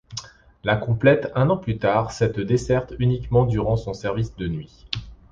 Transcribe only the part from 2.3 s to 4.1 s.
desserte uniquement durant son